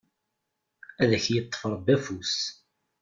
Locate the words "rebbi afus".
1.73-2.35